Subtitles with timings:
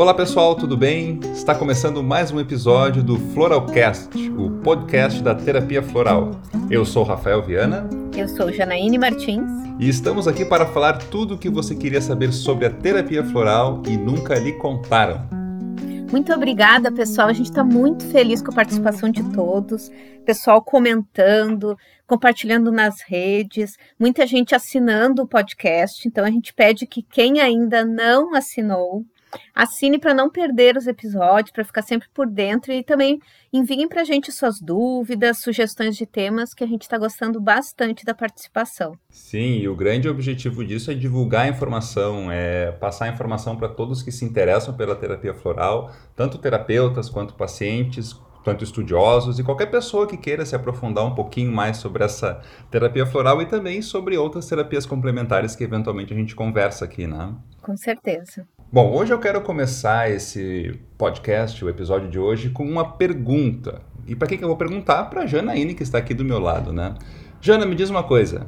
[0.00, 1.20] Olá pessoal, tudo bem?
[1.30, 6.30] Está começando mais um episódio do Floralcast, o podcast da terapia floral.
[6.70, 7.86] Eu sou Rafael Viana.
[8.16, 9.50] Eu sou Janaíne Martins.
[9.78, 13.82] E estamos aqui para falar tudo o que você queria saber sobre a terapia floral
[13.86, 15.20] e nunca lhe contaram.
[16.10, 17.28] Muito obrigada, pessoal.
[17.28, 19.92] A gente está muito feliz com a participação de todos.
[20.24, 21.76] Pessoal comentando,
[22.06, 26.08] compartilhando nas redes, muita gente assinando o podcast.
[26.08, 29.04] Então a gente pede que quem ainda não assinou,
[29.54, 33.20] Assine para não perder os episódios, para ficar sempre por dentro e também
[33.52, 38.04] enviem para a gente suas dúvidas, sugestões de temas, que a gente está gostando bastante
[38.04, 38.92] da participação.
[39.08, 43.68] Sim, e o grande objetivo disso é divulgar a informação, é passar a informação para
[43.68, 49.66] todos que se interessam pela terapia floral, tanto terapeutas quanto pacientes, tanto estudiosos e qualquer
[49.66, 54.16] pessoa que queira se aprofundar um pouquinho mais sobre essa terapia floral e também sobre
[54.16, 57.34] outras terapias complementares que eventualmente a gente conversa aqui, né?
[57.60, 58.46] Com certeza.
[58.72, 63.82] Bom, hoje eu quero começar esse podcast, o episódio de hoje, com uma pergunta.
[64.06, 65.06] E para que, que eu vou perguntar?
[65.06, 66.94] Para Janaíne, que está aqui do meu lado, né?
[67.40, 68.46] Jana, me diz uma coisa.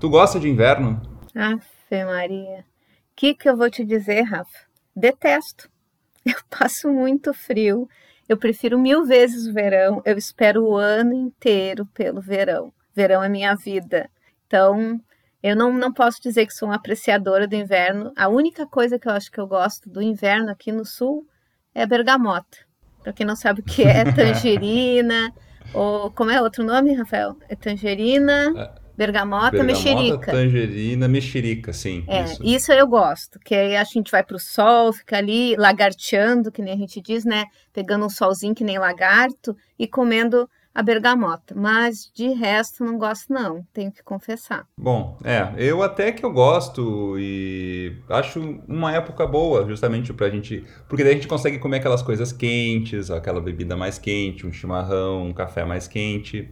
[0.00, 1.00] Tu gosta de inverno?
[1.32, 2.58] Afe Maria.
[2.58, 4.66] O que, que eu vou te dizer, Rafa?
[4.96, 5.70] Detesto.
[6.26, 7.88] Eu passo muito frio.
[8.28, 10.02] Eu prefiro mil vezes o verão.
[10.04, 12.72] Eu espero o ano inteiro pelo verão.
[12.92, 14.10] Verão é minha vida.
[14.44, 15.00] Então,
[15.42, 18.12] eu não, não posso dizer que sou uma apreciadora do inverno.
[18.16, 21.26] A única coisa que eu acho que eu gosto do inverno aqui no sul
[21.74, 22.58] é a bergamota.
[23.02, 25.32] Para quem não sabe o que é, tangerina,
[25.74, 27.36] ou como é outro nome, Rafael?
[27.48, 30.30] É tangerina, é, bergamota, bergamota mexerica.
[30.30, 32.04] tangerina, mexerica, sim.
[32.06, 32.44] É, isso.
[32.44, 36.62] isso eu gosto, que aí a gente vai para o sol, fica ali lagarteando, que
[36.62, 37.46] nem a gente diz, né?
[37.72, 43.32] Pegando um solzinho que nem lagarto e comendo a bergamota, mas de resto não gosto
[43.32, 44.66] não, tenho que confessar.
[44.76, 50.64] Bom, é, eu até que eu gosto e acho uma época boa justamente pra gente,
[50.88, 55.26] porque daí a gente consegue comer aquelas coisas quentes, aquela bebida mais quente, um chimarrão,
[55.26, 56.48] um café mais quente.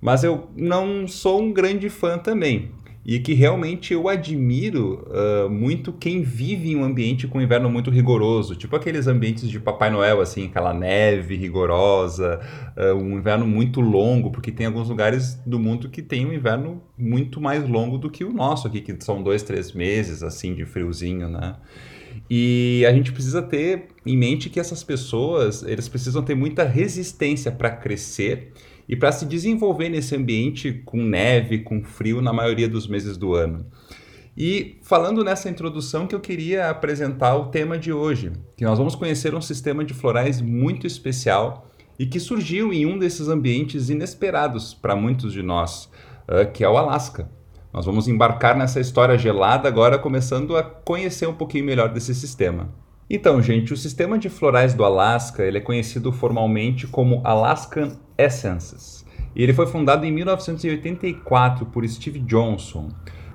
[0.00, 2.72] Mas eu não sou um grande fã também
[3.04, 7.90] e que realmente eu admiro uh, muito quem vive em um ambiente com inverno muito
[7.90, 12.40] rigoroso, tipo aqueles ambientes de Papai Noel, assim, aquela neve rigorosa,
[12.76, 16.82] uh, um inverno muito longo, porque tem alguns lugares do mundo que tem um inverno
[16.96, 20.64] muito mais longo do que o nosso aqui, que são dois, três meses, assim, de
[20.64, 21.56] friozinho, né?
[22.30, 27.50] E a gente precisa ter em mente que essas pessoas, eles precisam ter muita resistência
[27.52, 28.52] para crescer
[28.88, 33.34] e para se desenvolver nesse ambiente com neve, com frio na maioria dos meses do
[33.34, 33.66] ano.
[34.36, 38.94] E falando nessa introdução que eu queria apresentar o tema de hoje, que nós vamos
[38.94, 44.74] conhecer um sistema de florais muito especial e que surgiu em um desses ambientes inesperados
[44.74, 45.88] para muitos de nós,
[46.28, 47.30] uh, que é o Alasca.
[47.72, 52.83] Nós vamos embarcar nessa história gelada agora, começando a conhecer um pouquinho melhor desse sistema.
[53.08, 59.04] Então, gente, o sistema de florais do Alasca ele é conhecido formalmente como Alaskan Essences.
[59.36, 62.88] E ele foi fundado em 1984 por Steve Johnson.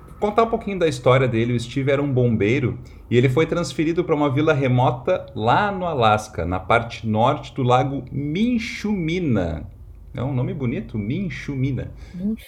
[0.08, 2.80] Vou contar um pouquinho da história dele, o Steve era um bombeiro
[3.12, 7.64] e ele foi transferido para uma vila remota lá no Alasca, na parte norte do
[7.64, 9.68] lago Minchumina.
[10.14, 11.92] É um nome bonito, Minchumina.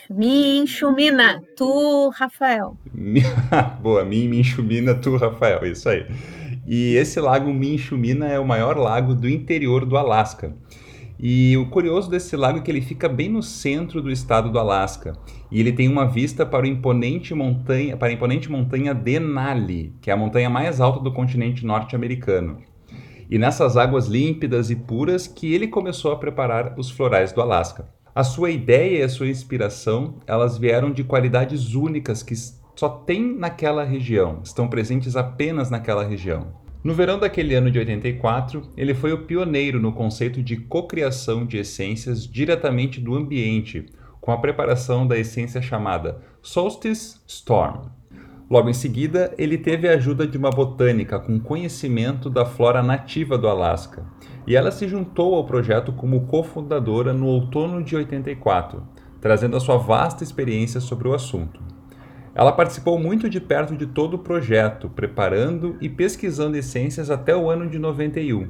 [0.10, 2.76] Minchumina, tu, Rafael.
[3.82, 6.06] Boa, Minchumina, tu, Rafael, isso aí.
[6.66, 10.56] E esse lago Minchumina é o maior lago do interior do Alasca.
[11.20, 14.58] E o curioso desse lago é que ele fica bem no centro do estado do
[14.58, 15.14] Alasca.
[15.52, 20.14] E ele tem uma vista para, imponente montanha, para a imponente montanha Denali, que é
[20.14, 22.58] a montanha mais alta do continente norte-americano.
[23.30, 27.88] E nessas águas límpidas e puras que ele começou a preparar os florais do Alasca.
[28.14, 32.34] A sua ideia e a sua inspiração, elas vieram de qualidades únicas que
[32.76, 36.62] só tem naquela região, estão presentes apenas naquela região.
[36.84, 41.58] No verão daquele ano de 84, ele foi o pioneiro no conceito de cocriação de
[41.58, 43.86] essências diretamente do ambiente,
[44.20, 47.86] com a preparação da essência chamada Solstice Storm.
[48.50, 53.38] Logo em seguida, ele teve a ajuda de uma botânica com conhecimento da flora nativa
[53.38, 54.04] do Alasca,
[54.46, 58.84] e ela se juntou ao projeto como cofundadora no outono de 84,
[59.22, 61.62] trazendo a sua vasta experiência sobre o assunto.
[62.34, 67.50] Ela participou muito de perto de todo o projeto, preparando e pesquisando essências até o
[67.50, 68.48] ano de 91.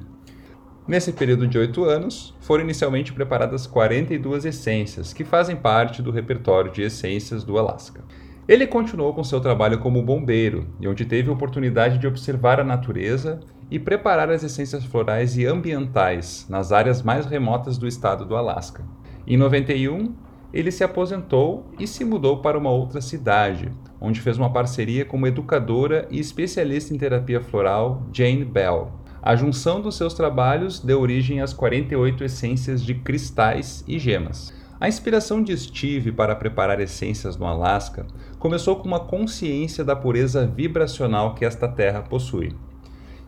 [0.87, 6.71] Nesse período de oito anos, foram inicialmente preparadas 42 essências, que fazem parte do repertório
[6.71, 8.03] de essências do Alasca.
[8.47, 13.39] Ele continuou com seu trabalho como bombeiro, onde teve a oportunidade de observar a natureza
[13.69, 18.83] e preparar as essências florais e ambientais nas áreas mais remotas do estado do Alasca.
[19.25, 20.13] Em 91,
[20.53, 25.17] ele se aposentou e se mudou para uma outra cidade, onde fez uma parceria com
[25.17, 28.91] uma educadora e especialista em terapia floral, Jane Bell.
[29.21, 34.51] A junção dos seus trabalhos deu origem às 48 essências de cristais e gemas.
[34.79, 38.07] A inspiração de Steve para preparar essências no Alasca
[38.39, 42.55] começou com uma consciência da pureza vibracional que esta terra possui.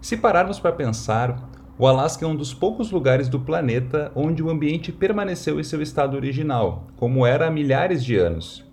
[0.02, 1.48] Se pararmos para pensar,
[1.78, 5.82] o Alasca é um dos poucos lugares do planeta onde o ambiente permaneceu em seu
[5.82, 8.64] estado original, como era há milhares de anos.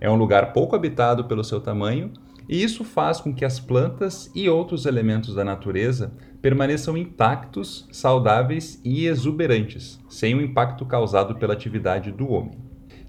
[0.00, 2.12] É um lugar pouco habitado pelo seu tamanho,
[2.48, 6.12] e isso faz com que as plantas e outros elementos da natureza
[6.42, 12.58] permaneçam intactos, saudáveis e exuberantes, sem o impacto causado pela atividade do homem.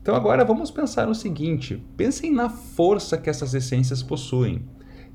[0.02, 4.64] Então agora vamos pensar o seguinte: pensem na força que essas essências possuem.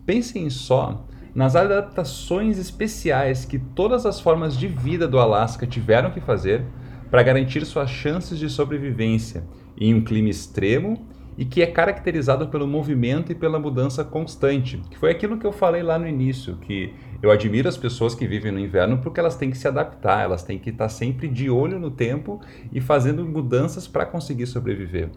[0.05, 6.21] Pensem só nas adaptações especiais que todas as formas de vida do Alasca tiveram que
[6.21, 6.65] fazer
[7.11, 9.45] para garantir suas chances de sobrevivência
[9.77, 14.97] em um clima extremo e que é caracterizado pelo movimento e pela mudança constante, que
[14.97, 18.53] foi aquilo que eu falei lá no início, que eu admiro as pessoas que vivem
[18.53, 21.81] no inverno porque elas têm que se adaptar, elas têm que estar sempre de olho
[21.81, 22.41] no tempo
[22.73, 25.11] e fazendo mudanças para conseguir sobreviver.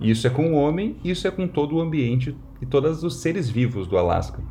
[0.00, 3.50] Isso é com o homem, isso é com todo o ambiente e todos os seres
[3.50, 4.42] vivos do Alasca.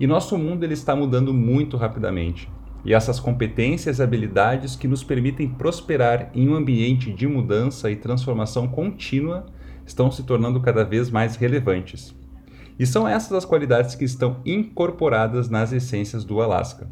[0.00, 2.48] E nosso mundo ele está mudando muito rapidamente.
[2.82, 7.96] E essas competências e habilidades que nos permitem prosperar em um ambiente de mudança e
[7.96, 9.44] transformação contínua
[9.86, 12.14] estão se tornando cada vez mais relevantes.
[12.78, 16.88] E são essas as qualidades que estão incorporadas nas essências do Alasca.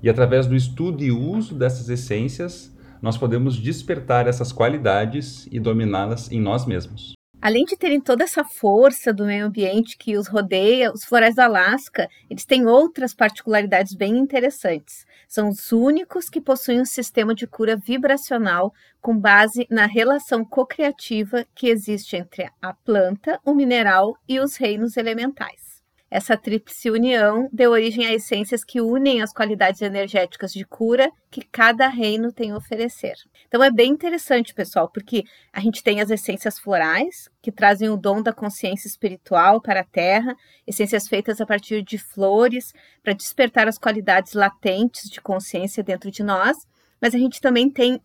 [0.00, 2.72] E através do estudo e uso dessas essências,
[3.02, 7.15] nós podemos despertar essas qualidades e dominá-las em nós mesmos.
[7.46, 11.42] Além de terem toda essa força do meio ambiente que os rodeia, os florais do
[11.42, 15.06] Alasca, eles têm outras particularidades bem interessantes.
[15.28, 21.46] São os únicos que possuem um sistema de cura vibracional com base na relação cocriativa
[21.54, 25.75] que existe entre a planta, o mineral e os reinos elementais.
[26.08, 31.42] Essa tríplice união deu origem a essências que unem as qualidades energéticas de cura que
[31.42, 33.14] cada reino tem a oferecer.
[33.48, 37.96] Então é bem interessante, pessoal, porque a gente tem as essências florais, que trazem o
[37.96, 42.72] dom da consciência espiritual para a terra, essências feitas a partir de flores,
[43.02, 46.56] para despertar as qualidades latentes de consciência dentro de nós,
[47.00, 48.00] mas a gente também tem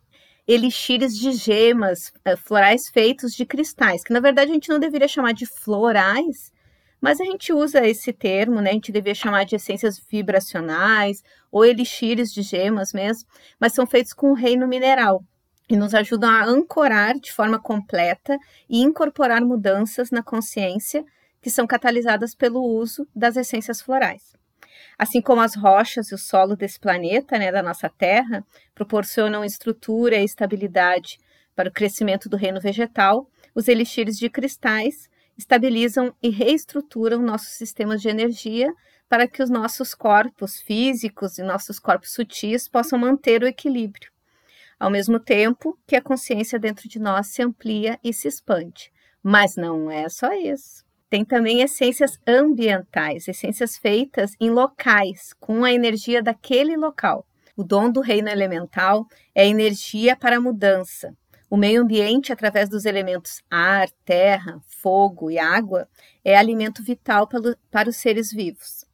[0.47, 5.07] elixires de gemas, eh, florais feitos de cristais, que na verdade a gente não deveria
[5.07, 6.50] chamar de florais,
[7.01, 8.69] mas a gente usa esse termo, né?
[8.69, 13.27] A gente devia chamar de essências vibracionais ou elixires de gemas mesmo,
[13.59, 15.23] mas são feitos com o reino mineral
[15.67, 18.37] e nos ajudam a ancorar de forma completa
[18.69, 21.03] e incorporar mudanças na consciência
[21.41, 24.35] que são catalisadas pelo uso das essências florais.
[24.97, 28.45] Assim como as rochas e o solo desse planeta, né, da nossa Terra,
[28.75, 31.17] proporcionam estrutura e estabilidade
[31.55, 35.09] para o crescimento do reino vegetal, os elixires de cristais
[35.41, 38.71] estabilizam e reestruturam nossos sistemas de energia
[39.09, 44.09] para que os nossos corpos físicos e nossos corpos sutis possam manter o equilíbrio,
[44.79, 48.91] ao mesmo tempo que a consciência dentro de nós se amplia e se expande.
[49.21, 50.85] Mas não é só isso.
[51.09, 57.25] Tem também essências ambientais, essências feitas em locais, com a energia daquele local.
[57.57, 59.05] O dom do reino elemental
[59.35, 61.13] é energia para mudança,
[61.51, 65.85] o meio ambiente, através dos elementos ar, terra, fogo e água,
[66.23, 67.27] é alimento vital
[67.69, 68.85] para os seres vivos.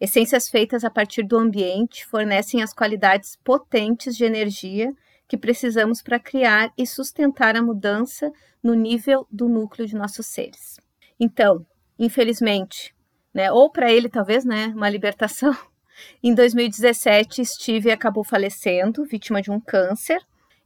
[0.00, 4.92] Essências feitas a partir do ambiente fornecem as qualidades potentes de energia
[5.28, 10.80] que precisamos para criar e sustentar a mudança no nível do núcleo de nossos seres.
[11.18, 11.64] Então,
[11.96, 12.92] infelizmente,
[13.32, 15.56] né, ou para ele talvez, né, uma libertação.
[16.20, 20.20] Em 2017, Steve acabou falecendo, vítima de um câncer,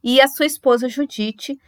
[0.05, 1.59] e a sua esposa Judite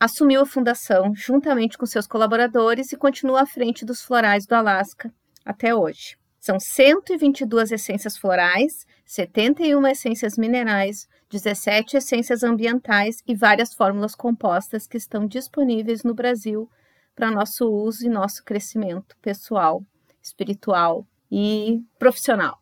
[0.00, 5.12] assumiu a fundação juntamente com seus colaboradores e continua à frente dos florais do Alasca
[5.44, 6.16] até hoje.
[6.40, 14.96] São 122 essências florais, 71 essências minerais, 17 essências ambientais e várias fórmulas compostas que
[14.96, 16.68] estão disponíveis no Brasil
[17.14, 19.84] para nosso uso e nosso crescimento pessoal,
[20.22, 22.58] espiritual e profissional.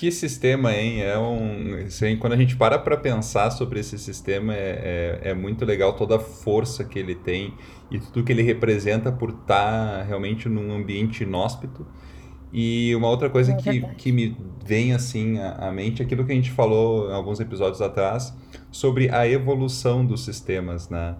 [0.00, 1.02] Que sistema, hein?
[1.02, 5.34] É um, assim, quando a gente para para pensar sobre esse sistema, é, é, é,
[5.34, 7.52] muito legal toda a força que ele tem
[7.90, 11.86] e tudo que ele representa por estar tá realmente num ambiente inóspito.
[12.50, 16.32] E uma outra coisa é que, que me vem assim à, mente é aquilo que
[16.32, 18.34] a gente falou em alguns episódios atrás
[18.70, 21.14] sobre a evolução dos sistemas, né?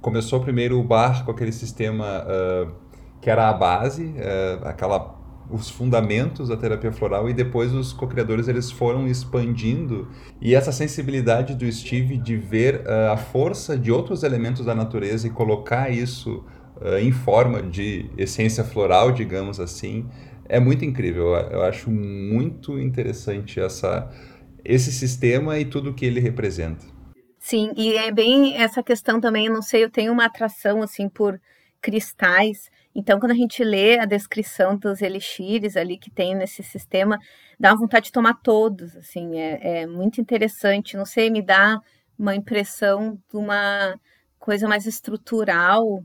[0.00, 2.72] Começou primeiro o bar com aquele sistema uh,
[3.20, 5.13] que era a base, uh, aquela
[5.50, 10.08] os fundamentos da terapia floral e depois os co-criadores eles foram expandindo
[10.40, 15.26] e essa sensibilidade do Steve de ver uh, a força de outros elementos da natureza
[15.26, 16.44] e colocar isso
[16.80, 20.06] uh, em forma de essência floral, digamos assim,
[20.48, 21.34] é muito incrível.
[21.34, 24.10] Eu, acho muito interessante essa
[24.64, 26.86] esse sistema e tudo que ele representa.
[27.38, 31.06] Sim, e é bem essa questão também, eu não sei, eu tenho uma atração assim
[31.06, 31.38] por
[31.82, 32.70] cristais.
[32.94, 37.18] Então, quando a gente lê a descrição dos elixires ali que tem nesse sistema,
[37.58, 40.96] dá uma vontade de tomar todos, assim, é, é muito interessante.
[40.96, 41.80] Não sei, me dá
[42.16, 43.98] uma impressão de uma
[44.38, 46.04] coisa mais estrutural.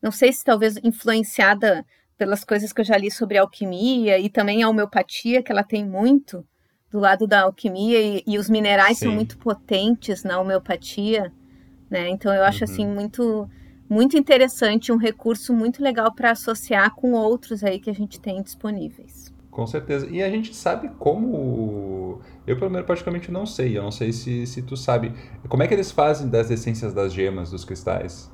[0.00, 1.84] Não sei se talvez influenciada
[2.16, 5.84] pelas coisas que eu já li sobre alquimia e também a homeopatia, que ela tem
[5.84, 6.46] muito
[6.90, 9.06] do lado da alquimia, e, e os minerais Sim.
[9.06, 11.32] são muito potentes na homeopatia,
[11.90, 12.08] né?
[12.08, 12.92] Então eu acho assim, uhum.
[12.92, 13.50] assim muito
[13.88, 18.42] muito interessante, um recurso muito legal para associar com outros aí que a gente tem
[18.42, 19.32] disponíveis.
[19.50, 20.06] Com certeza.
[20.08, 22.20] E a gente sabe como.
[22.46, 23.76] Eu, pelo menos, praticamente não sei.
[23.76, 25.12] Eu não sei se, se tu sabe.
[25.48, 28.30] Como é que eles fazem das essências das gemas, dos cristais?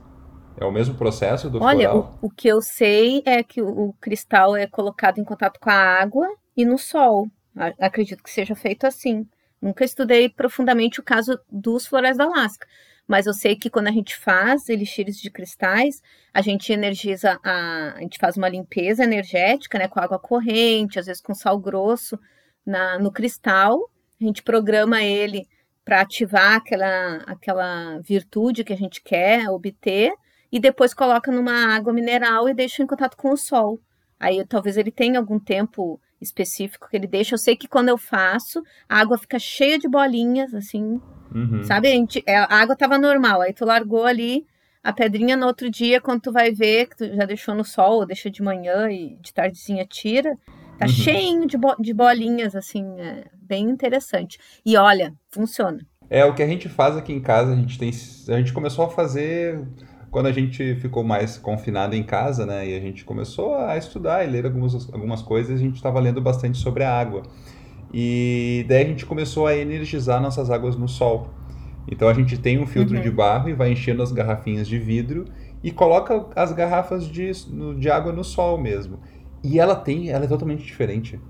[0.56, 2.18] É o mesmo processo do Olha, floral?
[2.20, 5.70] O, o que eu sei é que o, o cristal é colocado em contato com
[5.70, 7.28] a água e no sol.
[7.80, 9.26] Acredito que seja feito assim.
[9.62, 12.66] Nunca estudei profundamente o caso dos florais da Alaska,
[13.06, 17.94] mas eu sei que quando a gente faz elixires de cristais, a gente energiza, a,
[17.96, 22.18] a gente faz uma limpeza energética, né, com água corrente, às vezes com sal grosso
[22.64, 25.46] na, no cristal, a gente programa ele
[25.84, 30.12] para ativar aquela, aquela virtude que a gente quer obter,
[30.50, 33.80] e depois coloca numa água mineral e deixa em contato com o sol.
[34.20, 37.34] Aí talvez ele tenha algum tempo específico que ele deixa.
[37.34, 41.00] Eu sei que quando eu faço, a água fica cheia de bolinhas, assim.
[41.34, 41.64] Uhum.
[41.64, 41.88] Sabe?
[41.88, 43.40] A, gente, é, a água tava normal.
[43.40, 44.46] Aí tu largou ali
[44.82, 48.00] a pedrinha no outro dia, quando tu vai ver, que tu já deixou no sol,
[48.00, 50.36] ou deixa de manhã e de tardezinha tira.
[50.78, 50.92] Tá uhum.
[50.92, 54.38] cheio de, bo de bolinhas, assim, é bem interessante.
[54.64, 55.78] E olha, funciona.
[56.10, 57.90] É, o que a gente faz aqui em casa, a gente tem.
[58.28, 59.58] A gente começou a fazer
[60.10, 64.24] quando a gente ficou mais confinado em casa, né, e a gente começou a estudar
[64.24, 67.24] e ler algumas, algumas coisas, a gente estava lendo bastante sobre a água.
[67.96, 71.28] E daí a gente começou a energizar nossas águas no sol.
[71.86, 73.02] Então a gente tem um filtro uhum.
[73.02, 75.26] de barro e vai enchendo as garrafinhas de vidro
[75.62, 77.30] e coloca as garrafas de,
[77.78, 78.98] de água no sol mesmo.
[79.44, 81.20] E ela tem, ela é totalmente diferente.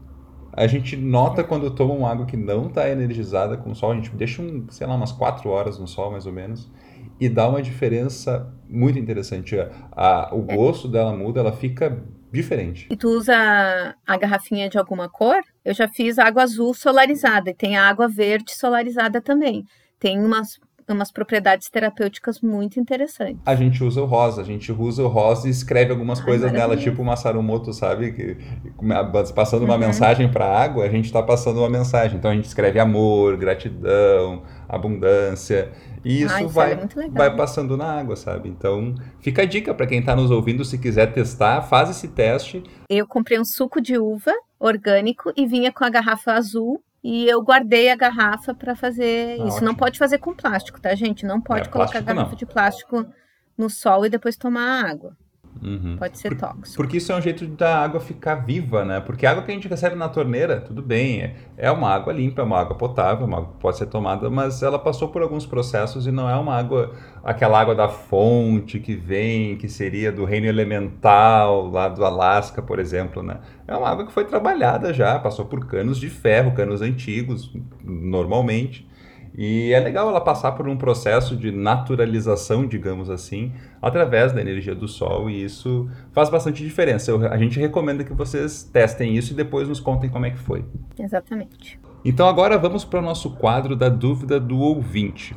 [0.54, 3.94] A gente nota quando toma uma água que não está energizada com o sol, a
[3.96, 6.70] gente deixa, um, sei lá, umas 4 horas no sol mais ou menos
[7.20, 9.54] e dá uma diferença muito interessante.
[9.92, 10.56] A, o é.
[10.56, 12.02] gosto dela muda, ela fica
[12.34, 12.86] diferente.
[12.90, 13.34] E tu usa
[14.06, 15.40] a garrafinha de alguma cor?
[15.64, 19.64] Eu já fiz água azul solarizada e tem a água verde solarizada também.
[19.98, 20.58] Tem umas
[20.92, 23.40] umas propriedades terapêuticas muito interessantes.
[23.44, 26.52] A gente usa o rosa, a gente usa o rosa e escreve algumas Ai, coisas
[26.52, 28.12] nela, tipo o Massarumoto, sabe?
[28.12, 28.36] Que,
[29.34, 29.80] passando uma uhum.
[29.80, 32.18] mensagem para a água, a gente está passando uma mensagem.
[32.18, 35.70] Então a gente escreve amor, gratidão, abundância.
[36.04, 38.48] E isso Ai, vai, é vai passando na água, sabe?
[38.48, 42.62] Então, fica a dica para quem está nos ouvindo, se quiser testar, faz esse teste.
[42.90, 47.42] Eu comprei um suco de uva orgânico e vinha com a garrafa azul e eu
[47.42, 49.56] guardei a garrafa para fazer ah, isso.
[49.56, 49.66] Ótimo.
[49.66, 51.26] Não pode fazer com plástico, tá, gente?
[51.26, 52.36] Não pode é, colocar a garrafa não.
[52.36, 53.06] de plástico
[53.58, 55.14] no sol e depois tomar água.
[55.62, 55.96] Uhum.
[55.98, 56.76] Pode ser tóxico.
[56.76, 59.00] Porque isso é um jeito da água ficar viva, né?
[59.00, 62.12] Porque a água que a gente recebe na torneira, tudo bem, é, é uma água
[62.12, 65.22] limpa, é uma água potável, uma água que pode ser tomada, mas ela passou por
[65.22, 66.92] alguns processos e não é uma água,
[67.22, 72.78] aquela água da fonte que vem, que seria do reino elemental, lá do Alasca, por
[72.78, 73.38] exemplo, né?
[73.66, 78.86] É uma água que foi trabalhada já, passou por canos de ferro, canos antigos, normalmente
[79.36, 84.74] e é legal ela passar por um processo de naturalização, digamos assim, através da energia
[84.76, 87.10] do Sol, e isso faz bastante diferença.
[87.10, 90.38] Eu, a gente recomenda que vocês testem isso e depois nos contem como é que
[90.38, 90.64] foi.
[90.96, 91.80] Exatamente.
[92.04, 95.34] Então agora vamos para o nosso quadro da dúvida do ouvinte.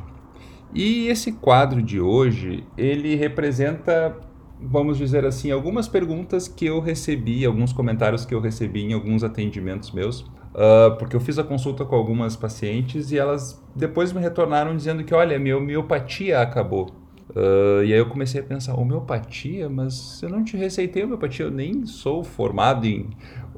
[0.72, 4.14] E esse quadro de hoje, ele representa,
[4.60, 9.24] vamos dizer assim, algumas perguntas que eu recebi, alguns comentários que eu recebi em alguns
[9.24, 10.24] atendimentos meus
[10.58, 15.04] Uh, porque eu fiz a consulta com algumas pacientes e elas depois me retornaram dizendo
[15.04, 16.90] que, olha, minha homeopatia acabou.
[17.30, 19.68] Uh, e aí eu comecei a pensar, homeopatia?
[19.68, 23.08] Mas eu não te receitei homeopatia, eu nem sou formado em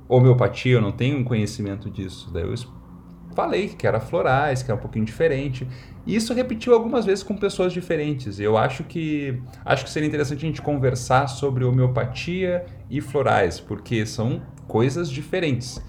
[0.06, 2.30] homeopatia, eu não tenho um conhecimento disso.
[2.34, 2.52] Daí eu
[3.34, 5.66] falei que era florais, que era um pouquinho diferente.
[6.06, 8.38] E isso repetiu algumas vezes com pessoas diferentes.
[8.38, 14.04] Eu acho que acho que seria interessante a gente conversar sobre homeopatia e florais, porque
[14.04, 15.80] são coisas diferentes.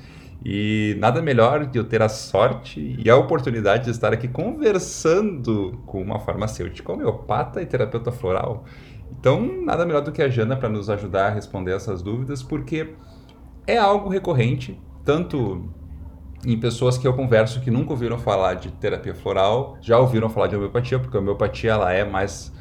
[0.44, 5.80] E nada melhor de eu ter a sorte e a oportunidade de estar aqui conversando
[5.86, 8.66] com uma farmacêutica homeopata e terapeuta floral.
[9.12, 12.96] Então, nada melhor do que a Jana para nos ajudar a responder essas dúvidas, porque
[13.68, 15.70] é algo recorrente, tanto
[16.44, 20.48] em pessoas que eu converso que nunca ouviram falar de terapia floral, já ouviram falar
[20.48, 22.52] de homeopatia, porque a homeopatia ela é mais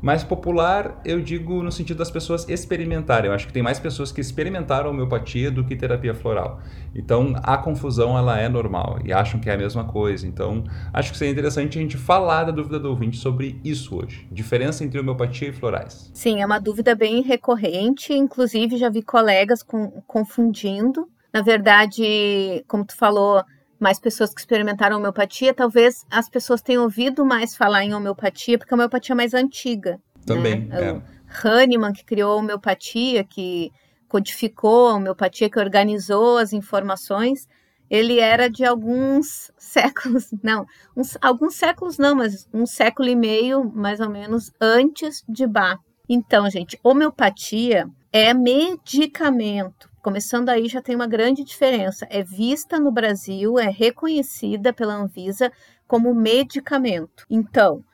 [0.00, 3.28] Mais popular, eu digo no sentido das pessoas experimentarem.
[3.28, 6.60] Eu acho que tem mais pessoas que experimentaram homeopatia do que terapia floral.
[6.94, 10.26] Então, a confusão ela é normal e acham que é a mesma coisa.
[10.26, 14.26] Então, acho que seria interessante a gente falar da dúvida do ouvinte sobre isso hoje.
[14.30, 16.10] Diferença entre homeopatia e florais.
[16.14, 18.12] Sim, é uma dúvida bem recorrente.
[18.12, 21.08] Inclusive, já vi colegas com, confundindo.
[21.32, 23.42] Na verdade, como tu falou,
[23.78, 28.74] mais pessoas que experimentaram homeopatia, talvez as pessoas tenham ouvido mais falar em homeopatia, porque
[28.74, 30.00] a homeopatia é mais antiga.
[30.26, 30.66] Também.
[30.66, 30.90] Né?
[30.90, 30.92] É.
[30.92, 31.02] O
[31.44, 33.70] Hahnemann, que criou a homeopatia, que
[34.08, 37.46] codificou a homeopatia, que organizou as informações,
[37.90, 40.66] ele era de alguns séculos, não,
[40.96, 45.80] uns, alguns séculos não, mas um século e meio, mais ou menos, antes de Bach.
[46.08, 49.87] Então, gente, homeopatia é medicamento.
[50.02, 52.06] Começando aí já tem uma grande diferença.
[52.08, 55.52] É vista no Brasil, é reconhecida pela Anvisa
[55.86, 57.26] como medicamento.
[57.28, 57.84] Então,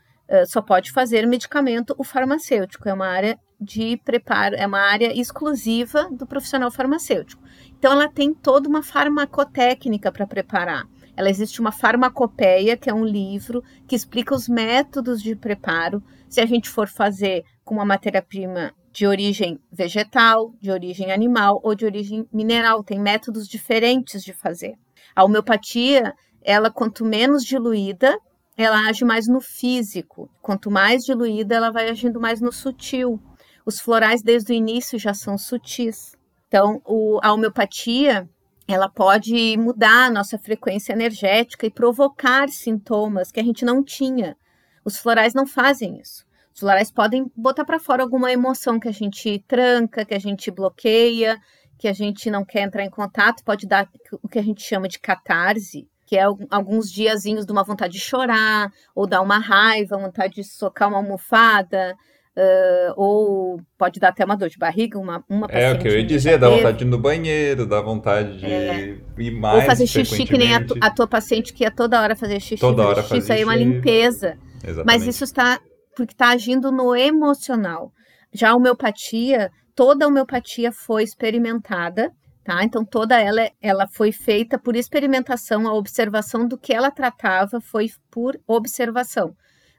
[0.46, 2.88] só pode fazer medicamento o farmacêutico.
[2.88, 7.42] É uma área de preparo, é uma área exclusiva do profissional farmacêutico.
[7.78, 10.84] Então, ela tem toda uma farmacotécnica para preparar.
[11.16, 16.02] Ela existe uma farmacopeia, que é um livro que explica os métodos de preparo.
[16.28, 21.74] Se a gente for fazer com uma matéria-prima de origem vegetal, de origem animal ou
[21.74, 22.84] de origem mineral.
[22.84, 24.76] Tem métodos diferentes de fazer.
[25.16, 28.16] A homeopatia, ela quanto menos diluída,
[28.56, 30.30] ela age mais no físico.
[30.40, 33.20] Quanto mais diluída, ela vai agindo mais no sutil.
[33.66, 36.12] Os florais desde o início já são sutis.
[36.46, 38.30] Então, o, a homeopatia,
[38.68, 44.36] ela pode mudar a nossa frequência energética e provocar sintomas que a gente não tinha.
[44.84, 46.24] Os florais não fazem isso.
[46.54, 50.52] Os florais podem botar para fora alguma emoção que a gente tranca, que a gente
[50.52, 51.36] bloqueia,
[51.76, 53.88] que a gente não quer entrar em contato, pode dar
[54.22, 58.00] o que a gente chama de catarse, que é alguns diazinhos de uma vontade de
[58.00, 61.96] chorar, ou dar uma raiva, vontade de socar uma almofada,
[62.36, 65.92] Uh, ou pode dar até uma dor de barriga, uma, uma É o que eu
[65.92, 68.98] ia dizer, dá vontade de ir no banheiro, dá vontade de é.
[69.16, 69.60] ir mais.
[69.60, 72.60] Ou fazer xixi, que nem a, a, tua paciente que ia toda hora fazer xixi.
[72.60, 74.36] Toda hora xixi, Isso aí é uma limpeza.
[74.64, 74.84] Exatamente.
[74.84, 75.60] Mas isso está
[75.94, 77.92] porque está agindo no emocional.
[78.32, 82.10] Já a homeopatia, toda a homeopatia foi experimentada,
[82.44, 82.62] tá?
[82.64, 87.90] Então toda ela, ela foi feita por experimentação, a observação do que ela tratava foi
[88.10, 89.34] por observação,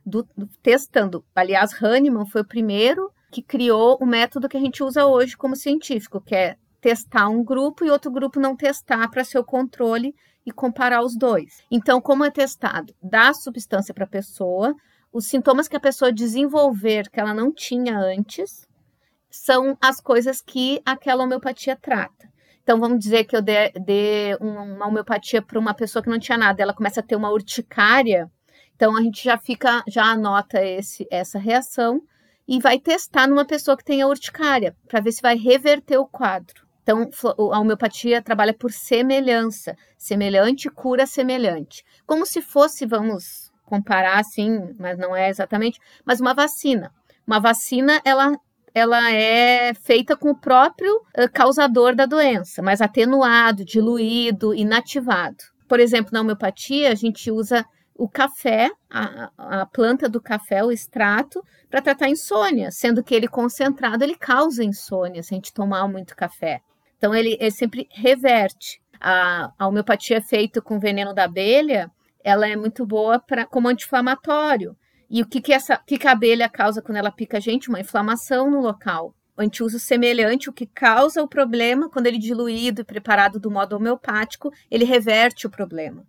[0.05, 1.23] do, do, testando.
[1.35, 5.55] Aliás, Hahnemann foi o primeiro que criou o método que a gente usa hoje como
[5.55, 10.51] científico, que é testar um grupo e outro grupo não testar para seu controle e
[10.51, 11.63] comparar os dois.
[11.71, 12.93] Então, como é testado?
[13.01, 14.75] Dá substância para a pessoa,
[15.15, 18.67] os sintomas que a pessoa desenvolver que ela não tinha antes
[19.31, 22.29] são as coisas que aquela homeopatia trata.
[22.61, 26.37] Então, vamos dizer que eu dê, dê uma homeopatia para uma pessoa que não tinha
[26.37, 28.29] nada, ela começa a ter uma urticária,
[28.75, 32.01] então a gente já fica, já anota esse, essa reação
[32.45, 36.65] e vai testar numa pessoa que tenha urticária, para ver se vai reverter o quadro.
[36.83, 37.09] Então,
[37.53, 39.75] a homeopatia trabalha por semelhança.
[39.97, 41.83] Semelhante cura semelhante.
[42.05, 46.91] Como se fosse, vamos comparar assim, mas não é exatamente, mas uma vacina.
[47.25, 48.37] Uma vacina, ela
[48.73, 51.01] ela é feita com o próprio
[51.31, 55.37] causador da doença, mas atenuado, diluído, inativado.
[55.65, 57.65] Por exemplo, na homeopatia, a gente usa
[57.97, 63.29] o café, a, a planta do café, o extrato, para tratar insônia, sendo que ele
[63.29, 66.59] concentrado, ele causa insônia se a gente tomar muito café.
[66.97, 68.81] Então, ele, ele sempre reverte.
[68.99, 71.89] A, a homeopatia é feita com veneno da abelha,
[72.25, 74.75] ela é muito boa para como anti-inflamatório.
[75.07, 77.69] E o que, que, essa, que, que a abelha causa quando ela pica a gente?
[77.69, 79.15] Uma inflamação no local.
[79.37, 83.75] O semelhante, o que causa o problema, quando ele é diluído e preparado do modo
[83.75, 86.03] homeopático, ele reverte o problema.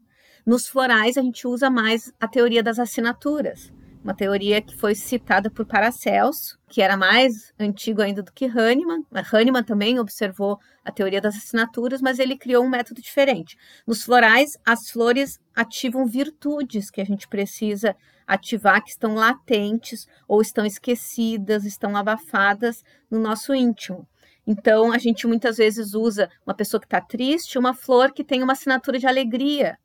[0.47, 3.71] Nos florais, a gente usa mais a teoria das assinaturas
[4.07, 9.05] uma teoria que foi citada por Paracelso, que era mais antigo ainda do que Hahnemann.
[9.33, 13.57] Hahnemann também observou a teoria das assinaturas, mas ele criou um método diferente.
[13.85, 20.41] Nos florais, as flores ativam virtudes que a gente precisa ativar, que estão latentes ou
[20.41, 24.07] estão esquecidas, estão abafadas no nosso íntimo.
[24.47, 28.41] Então, a gente muitas vezes usa uma pessoa que está triste, uma flor que tem
[28.41, 29.77] uma assinatura de alegria.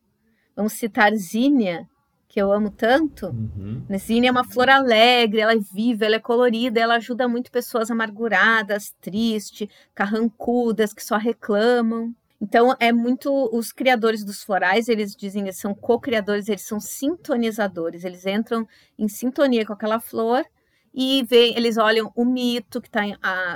[0.56, 1.88] Vamos citar Zínia,
[2.32, 3.28] que eu amo tanto.
[3.28, 3.84] Uhum.
[3.90, 7.92] Nesine é uma flor alegre, ela é viva, ela é colorida, ela ajuda muito pessoas
[7.92, 12.16] amarguradas, tristes, carrancudas, que só reclamam.
[12.40, 13.30] Então, é muito.
[13.54, 18.66] Os criadores dos florais, eles dizem que são co-criadores, eles são sintonizadores, eles entram
[18.98, 20.46] em sintonia com aquela flor
[20.94, 23.02] e vê, eles olham o mito que está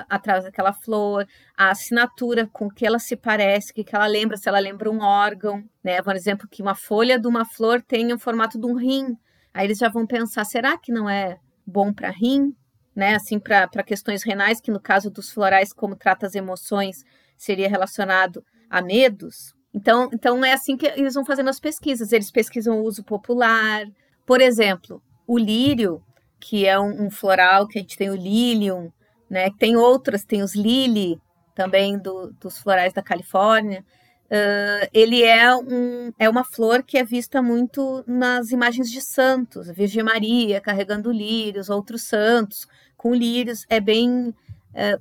[0.10, 4.48] atrás daquela flor, a assinatura com que ela se parece, que, que ela lembra, se
[4.48, 6.02] ela lembra um órgão, né?
[6.02, 9.18] Por exemplo, que uma folha de uma flor tem o formato de um rim.
[9.54, 12.56] Aí eles já vão pensar, será que não é bom para rim?
[12.96, 17.04] né, assim, para questões renais, que no caso dos florais, como trata as emoções,
[17.38, 19.54] seria relacionado a medos.
[19.74, 22.14] Então, então é assim que eles vão fazendo as pesquisas.
[22.14, 23.86] Eles pesquisam o uso popular.
[24.26, 26.02] Por exemplo, o lírio,
[26.48, 28.92] que é um, um floral que a gente tem o lilium,
[29.28, 29.50] né?
[29.58, 31.20] Tem outras, tem os lily,
[31.56, 33.84] também do, dos florais da Califórnia.
[34.26, 39.72] Uh, ele é, um, é uma flor que é vista muito nas imagens de santos,
[39.72, 44.36] Virgem Maria carregando lírios, outros santos com lírios, é bem uh,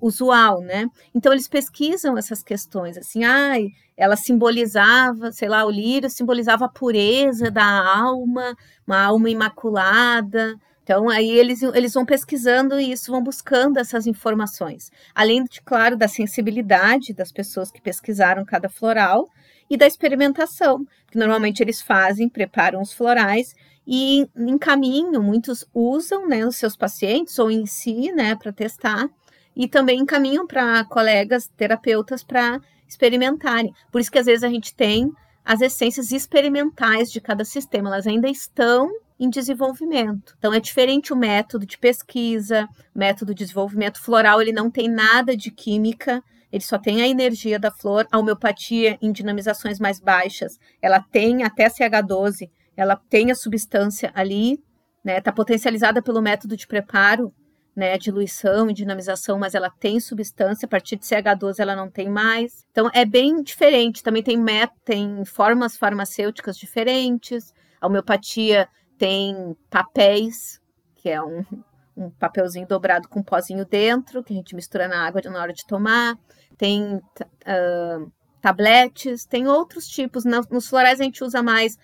[0.01, 0.87] usual, né?
[1.15, 6.71] Então eles pesquisam essas questões, assim, ai, ela simbolizava, sei lá, o lírio simbolizava a
[6.71, 10.55] pureza da alma, uma alma imaculada.
[10.85, 14.93] Então aí eles, eles vão pesquisando isso, vão buscando essas informações.
[15.15, 19.27] Além de, claro, da sensibilidade das pessoas que pesquisaram cada floral
[19.69, 23.55] e da experimentação, que normalmente eles fazem, preparam os florais
[23.87, 29.09] e encaminham, muitos usam, né, os seus pacientes ou em si, né, para testar
[29.57, 33.73] e também encaminham para colegas terapeutas para experimentarem.
[33.91, 35.11] Por isso que às vezes a gente tem
[35.43, 40.35] as essências experimentais de cada sistema, elas ainda estão em desenvolvimento.
[40.39, 45.37] Então é diferente o método de pesquisa, método de desenvolvimento floral, ele não tem nada
[45.37, 48.07] de química, ele só tem a energia da flor.
[48.13, 54.59] A homeopatia em dinamizações mais baixas, ela tem até CH12, ela tem a substância ali,
[55.05, 55.19] né?
[55.19, 57.33] Está potencializada pelo método de preparo,
[57.75, 62.09] né, diluição e dinamização, mas ela tem substância, a partir de CH12 ela não tem
[62.09, 62.65] mais.
[62.71, 70.61] Então é bem diferente, também tem, met tem formas farmacêuticas diferentes, a homeopatia tem papéis,
[70.97, 71.45] que é um,
[71.97, 75.53] um papelzinho dobrado com um pozinho dentro, que a gente mistura na água na hora
[75.53, 76.19] de tomar,
[76.57, 81.77] tem uh, tabletes, tem outros tipos, nos florais a gente usa mais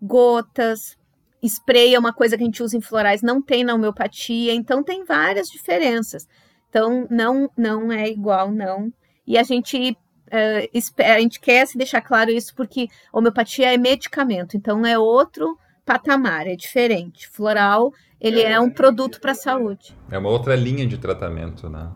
[0.00, 0.96] gotas,
[1.42, 4.82] spray é uma coisa que a gente usa em florais, não tem na homeopatia, então
[4.82, 6.26] tem várias diferenças.
[6.68, 8.92] Então, não, não é igual, não.
[9.26, 14.56] E a gente, uh, a gente quer se deixar claro isso porque homeopatia é medicamento,
[14.56, 15.56] então é outro
[15.88, 17.26] patamar, é diferente.
[17.26, 19.96] Floral, ele é, é um produto para a saúde.
[20.10, 21.90] É uma outra linha de tratamento, né?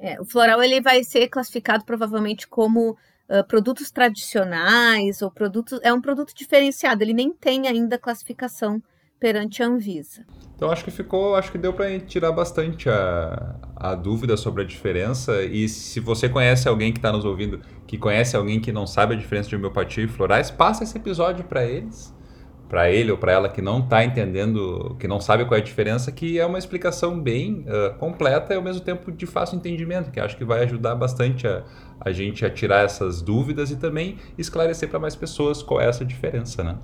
[0.00, 5.80] É, o floral ele vai ser classificado provavelmente como uh, produtos tradicionais ou produtos.
[5.82, 8.82] É um produto diferenciado, ele nem tem ainda classificação
[9.18, 10.26] perante a Anvisa.
[10.54, 14.66] Então acho que ficou, acho que deu para tirar bastante a, a dúvida sobre a
[14.66, 15.42] diferença.
[15.42, 19.14] E se você conhece alguém que está nos ouvindo, que conhece alguém que não sabe
[19.14, 22.14] a diferença de homeopatia e florais, passa esse episódio para eles,
[22.68, 25.64] para ele ou para ela que não está entendendo, que não sabe qual é a
[25.64, 30.10] diferença, que é uma explicação bem uh, completa e ao mesmo tempo de fácil entendimento,
[30.10, 31.64] que acho que vai ajudar bastante a,
[32.00, 36.04] a gente a tirar essas dúvidas e também esclarecer para mais pessoas qual é essa
[36.04, 36.76] diferença, né?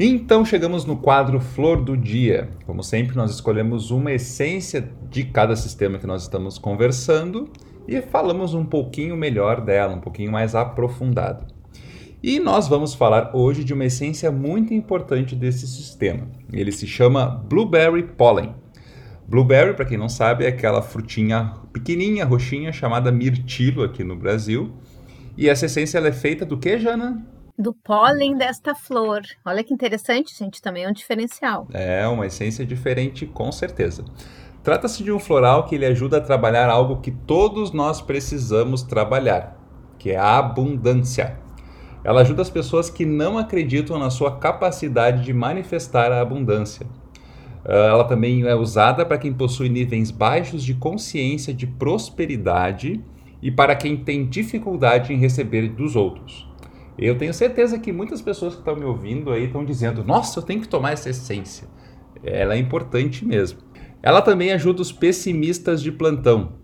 [0.00, 2.50] Então chegamos no quadro Flor do Dia.
[2.64, 7.50] Como sempre, nós escolhemos uma essência de cada sistema que nós estamos conversando
[7.86, 11.57] e falamos um pouquinho melhor dela, um pouquinho mais aprofundado.
[12.20, 16.26] E nós vamos falar hoje de uma essência muito importante desse sistema.
[16.52, 18.56] Ele se chama Blueberry Pollen.
[19.28, 24.72] Blueberry, para quem não sabe, é aquela frutinha pequenininha, roxinha, chamada mirtilo aqui no Brasil.
[25.36, 27.24] E essa essência ela é feita do que, Jana?
[27.56, 29.20] Do pólen desta flor.
[29.44, 31.68] Olha que interessante, gente, também é um diferencial.
[31.72, 34.04] É, uma essência diferente, com certeza.
[34.64, 39.56] Trata-se de um floral que ele ajuda a trabalhar algo que todos nós precisamos trabalhar,
[40.00, 41.46] que é a abundância.
[42.08, 46.86] Ela ajuda as pessoas que não acreditam na sua capacidade de manifestar a abundância.
[47.62, 53.04] Ah, ela também é usada para quem possui níveis baixos de consciência de prosperidade
[53.42, 56.48] e para quem tem dificuldade em receber dos outros.
[56.98, 60.42] Eu tenho certeza que muitas pessoas que estão me ouvindo aí estão dizendo: Nossa, eu
[60.42, 61.68] tenho que tomar essa essência.
[62.24, 63.58] Ela é importante mesmo.
[64.02, 66.54] Ela também ajuda os pessimistas de plantão.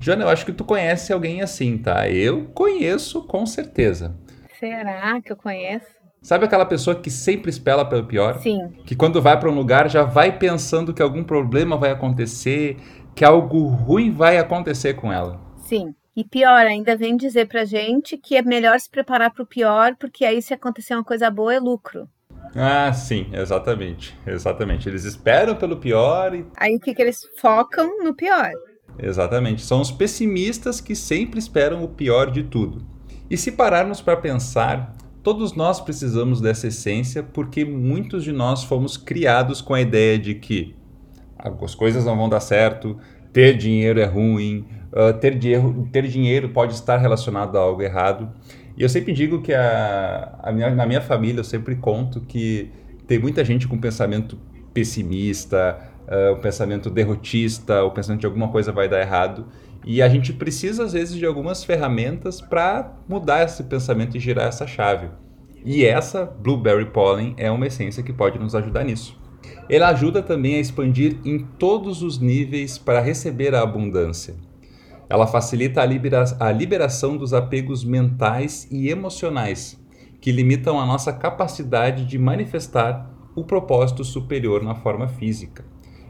[0.00, 2.08] Jana, eu acho que tu conhece alguém assim, tá?
[2.08, 4.16] Eu conheço com certeza.
[4.62, 5.86] Será que eu conheço?
[6.20, 8.38] Sabe aquela pessoa que sempre espera pelo pior?
[8.38, 8.70] Sim.
[8.86, 12.76] Que quando vai para um lugar já vai pensando que algum problema vai acontecer,
[13.12, 15.40] que algo ruim vai acontecer com ela.
[15.64, 15.92] Sim.
[16.14, 19.96] E pior, ainda vem dizer pra gente que é melhor se preparar para o pior,
[19.98, 22.08] porque aí se acontecer uma coisa boa é lucro.
[22.54, 24.16] Ah, sim, exatamente.
[24.24, 24.88] Exatamente.
[24.88, 26.46] Eles esperam pelo pior e.
[26.56, 28.52] Aí o que, que eles focam no pior?
[28.96, 29.62] Exatamente.
[29.62, 32.91] São os pessimistas que sempre esperam o pior de tudo.
[33.30, 38.96] E se pararmos para pensar, Todos nós precisamos dessa essência porque muitos de nós fomos
[38.96, 40.74] criados com a ideia de que
[41.38, 42.98] as coisas não vão dar certo,
[43.32, 48.32] ter dinheiro é ruim, uh, ter, dinheiro, ter dinheiro pode estar relacionado a algo errado.
[48.76, 52.72] E eu sempre digo que a, a minha, na minha família eu sempre conto que
[53.06, 54.36] tem muita gente com pensamento
[54.74, 59.46] pessimista, uh, o pensamento derrotista, o pensamento de alguma coisa vai dar errado.
[59.84, 64.46] E a gente precisa, às vezes, de algumas ferramentas para mudar esse pensamento e girar
[64.46, 65.08] essa chave.
[65.64, 69.20] E essa Blueberry Pollen é uma essência que pode nos ajudar nisso.
[69.68, 74.34] Ela ajuda também a expandir em todos os níveis para receber a abundância.
[75.08, 79.78] Ela facilita a, libera a liberação dos apegos mentais e emocionais,
[80.20, 85.64] que limitam a nossa capacidade de manifestar o propósito superior na forma física.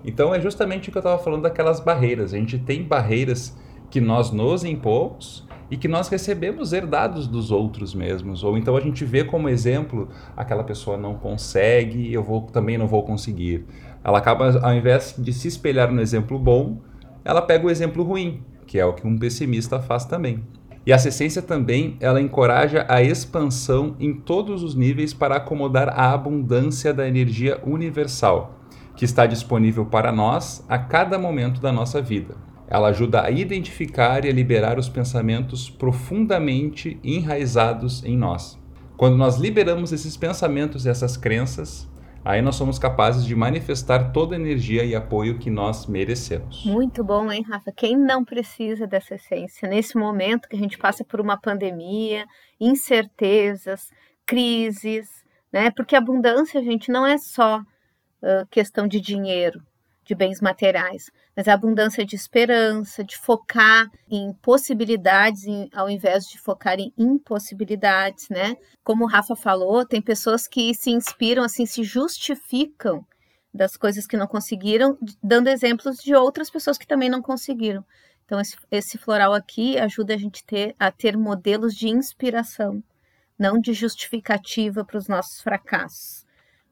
[0.04, 2.34] Então é justamente o que eu estava falando daquelas barreiras.
[2.34, 3.56] A gente tem barreiras
[3.90, 8.44] que nós nos impomos e que nós recebemos herdados dos outros mesmos.
[8.44, 12.86] Ou então a gente vê como exemplo aquela pessoa não consegue, eu vou também não
[12.86, 13.64] vou conseguir.
[14.04, 16.78] Ela acaba, ao invés de se espelhar no exemplo bom,
[17.24, 20.42] ela pega o exemplo ruim, que é o que um pessimista faz também.
[20.84, 26.12] E essa essência também, ela encoraja a expansão em todos os níveis para acomodar a
[26.12, 28.58] abundância da energia universal,
[28.96, 32.36] que está disponível para nós a cada momento da nossa vida.
[32.68, 38.58] Ela ajuda a identificar e a liberar os pensamentos profundamente enraizados em nós.
[38.96, 41.90] Quando nós liberamos esses pensamentos e essas crenças,
[42.24, 46.64] aí nós somos capazes de manifestar toda a energia e apoio que nós merecemos.
[46.64, 47.72] Muito bom, hein, Rafa?
[47.72, 52.24] Quem não precisa dessa essência nesse momento que a gente passa por uma pandemia,
[52.60, 53.90] incertezas,
[54.24, 55.08] crises,
[55.52, 55.70] né?
[55.70, 57.60] Porque abundância, gente, não é só
[58.50, 59.62] questão de dinheiro,
[60.04, 66.26] de bens materiais, mas a abundância de esperança, de focar em possibilidades em, ao invés
[66.26, 68.56] de focar em impossibilidades, né?
[68.82, 73.06] Como o Rafa falou, tem pessoas que se inspiram, assim, se justificam
[73.54, 77.84] das coisas que não conseguiram, dando exemplos de outras pessoas que também não conseguiram.
[78.24, 82.82] Então, esse, esse floral aqui ajuda a gente ter, a ter modelos de inspiração,
[83.38, 86.21] não de justificativa para os nossos fracassos.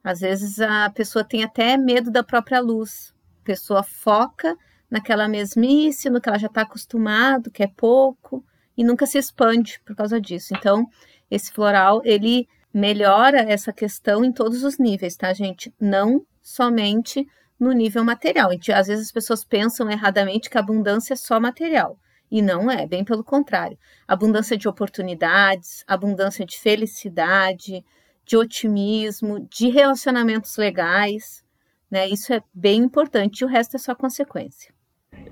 [0.02, 4.56] Às vezes a pessoa tem até medo da própria luz, pessoa foca
[4.90, 8.44] naquela mesmice, no que ela já está acostumado, que é pouco,
[8.76, 10.54] e nunca se expande por causa disso.
[10.56, 10.86] Então,
[11.30, 15.72] esse floral, ele melhora essa questão em todos os níveis, tá, gente?
[15.80, 17.26] Não somente
[17.58, 18.50] no nível material.
[18.74, 21.98] Às vezes as pessoas pensam erradamente que a abundância é só material.
[22.30, 23.76] E não é, bem pelo contrário.
[24.06, 27.84] Abundância de oportunidades, abundância de felicidade,
[28.30, 31.42] de otimismo, de relacionamentos legais,
[31.90, 32.08] né?
[32.08, 34.72] Isso é bem importante e o resto é só consequência.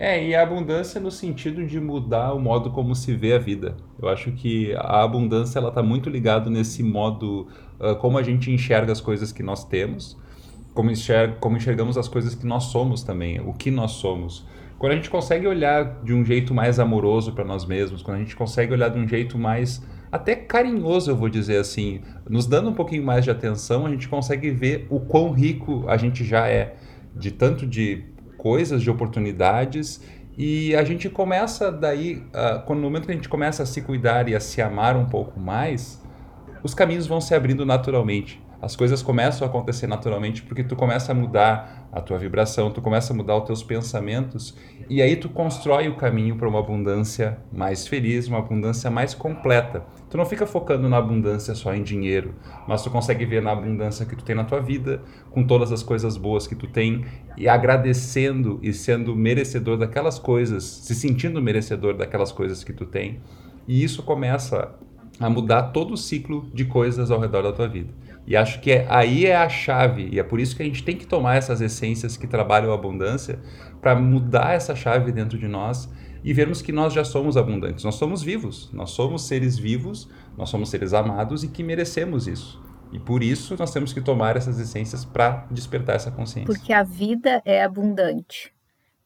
[0.00, 3.76] É, e a abundância no sentido de mudar o modo como se vê a vida.
[4.02, 7.46] Eu acho que a abundância ela está muito ligado nesse modo
[7.78, 10.18] uh, como a gente enxerga as coisas que nós temos,
[10.74, 14.44] como, enxerga, como enxergamos as coisas que nós somos também, o que nós somos.
[14.76, 18.20] Quando a gente consegue olhar de um jeito mais amoroso para nós mesmos, quando a
[18.20, 22.70] gente consegue olhar de um jeito mais até carinhoso, eu vou dizer assim, nos dando
[22.70, 26.48] um pouquinho mais de atenção, a gente consegue ver o quão rico a gente já
[26.48, 26.76] é,
[27.14, 28.04] de tanto de
[28.36, 30.00] coisas, de oportunidades,
[30.36, 33.82] e a gente começa daí, uh, quando no momento que a gente começa a se
[33.82, 36.00] cuidar e a se amar um pouco mais,
[36.62, 41.12] os caminhos vão se abrindo naturalmente as coisas começam a acontecer naturalmente porque tu começa
[41.12, 44.56] a mudar a tua vibração, tu começa a mudar os teus pensamentos
[44.90, 49.84] e aí tu constrói o caminho para uma abundância mais feliz, uma abundância mais completa.
[50.10, 52.34] Tu não fica focando na abundância só em dinheiro,
[52.66, 55.82] mas tu consegue ver na abundância que tu tem na tua vida, com todas as
[55.82, 57.04] coisas boas que tu tem
[57.36, 63.20] e agradecendo e sendo merecedor daquelas coisas, se sentindo merecedor daquelas coisas que tu tem.
[63.68, 64.74] E isso começa
[65.20, 67.92] a mudar todo o ciclo de coisas ao redor da tua vida.
[68.28, 70.84] E acho que é, aí é a chave, e é por isso que a gente
[70.84, 73.40] tem que tomar essas essências que trabalham a abundância
[73.80, 75.90] para mudar essa chave dentro de nós
[76.22, 77.84] e vermos que nós já somos abundantes.
[77.84, 82.62] Nós somos vivos, nós somos seres vivos, nós somos seres amados e que merecemos isso.
[82.92, 86.52] E por isso nós temos que tomar essas essências para despertar essa consciência.
[86.52, 88.52] Porque a vida é abundante.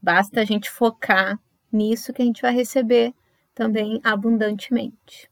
[0.03, 1.39] Basta a gente focar
[1.73, 3.15] nisso que a gente vai receber
[3.55, 5.31] também abundantemente.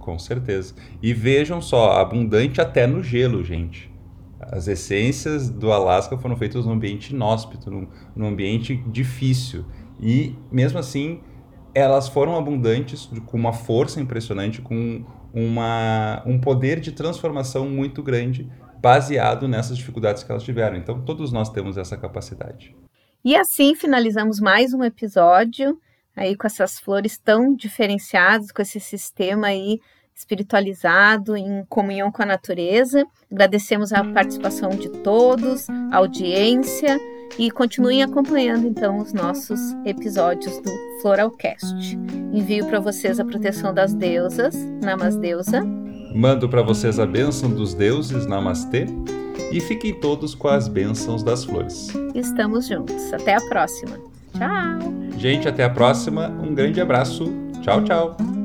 [0.00, 0.74] Com certeza.
[1.00, 3.90] E vejam só, abundante até no gelo, gente.
[4.40, 7.86] As essências do Alasca foram feitas num ambiente inóspito, num,
[8.16, 9.66] num ambiente difícil.
[10.00, 11.20] E mesmo assim,
[11.74, 18.50] elas foram abundantes, com uma força impressionante, com uma, um poder de transformação muito grande,
[18.80, 20.76] baseado nessas dificuldades que elas tiveram.
[20.76, 22.74] Então, todos nós temos essa capacidade.
[23.22, 25.78] E assim finalizamos mais um episódio
[26.16, 29.80] aí com essas flores tão diferenciadas, com esse sistema aí
[30.14, 33.04] espiritualizado em comunhão com a natureza.
[33.30, 36.98] Agradecemos a participação de todos, a audiência
[37.38, 40.70] e continuem acompanhando então os nossos episódios do
[41.00, 41.96] Floralcast.
[42.32, 45.64] Envio para vocês a proteção das deusas, Namasdeusa.
[46.14, 48.86] Mando para vocês a bênção dos deuses, Namastê.
[49.52, 51.88] E fiquem todos com as bênçãos das flores.
[52.14, 53.12] Estamos juntos.
[53.12, 54.09] Até a próxima.
[54.40, 54.94] Tchau!
[55.18, 56.28] Gente, até a próxima.
[56.28, 57.30] Um grande abraço.
[57.60, 58.39] Tchau, tchau!